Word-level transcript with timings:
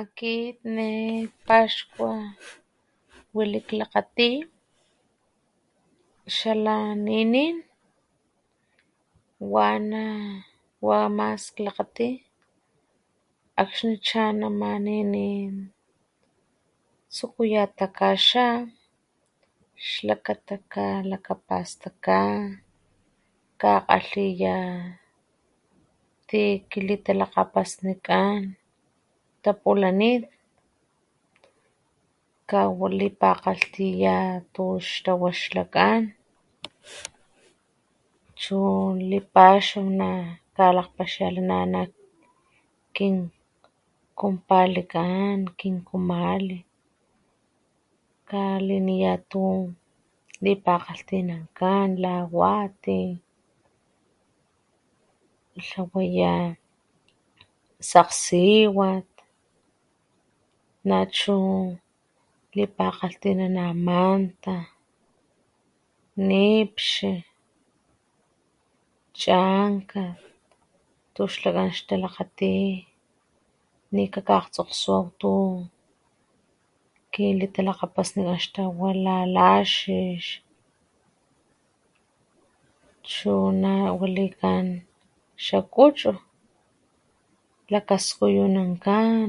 Akit 0.00 0.58
ne 0.76 0.90
paxkua 1.46 2.14
wili 3.34 3.60
klakgati 3.68 4.30
xala 6.36 6.76
ninin 7.06 7.56
wana 9.54 10.04
wa 10.86 10.96
ama 11.06 11.26
mas 11.34 11.42
klakgati 11.56 12.08
akxi 13.62 13.90
chan 14.06 14.38
ama 14.48 14.70
ninin 14.86 15.54
tsukuya 17.14 17.62
takaxa 17.78 18.44
xlakata 19.90 20.54
kalakapastaka 20.72 22.20
kakgalhiya 23.60 24.56
ti 26.28 26.42
kilitalakgapasnikan 26.70 28.40
tapulanit 29.44 30.22
kawa 32.50 32.86
lipakgalhtiya 32.98 34.16
tu 34.54 34.62
xtawa 34.90 35.28
ix 35.34 35.42
lakgan 35.56 36.02
chu 38.42 38.58
lipaxaw 39.10 39.86
naka 40.00 40.64
lakgpaxialhnana 40.78 41.82
kin 42.96 43.16
kumpalikan 44.18 45.38
kin 45.58 45.76
kumali, 45.88 46.58
kaliniya 48.30 49.14
tu 49.30 49.42
lipakgalhtinankan 50.44 51.88
la 52.02 52.14
wati, 52.38 53.00
tlawaya 55.54 56.36
sakgsiwat 57.90 59.08
nachu 60.88 61.36
lipakgalhtinana 62.56 63.66
manta 63.86 64.56
nipxi, 66.26 67.10
chankat, 69.22 70.18
tu 71.14 71.22
xlakgan 71.32 71.72
xtalakgati 71.76 72.56
nika 73.94 74.20
kakgstsonswaw 74.28 75.44
kilitalakgapasnikan 77.12 78.38
xtawa 78.44 78.88
la 79.04 79.16
laxix 79.36 80.40
chu 83.12 83.32
nawalikan 83.62 84.80
xa 85.36 85.60
kuchu 85.74 86.12
lakaskuyunankan 87.72 89.28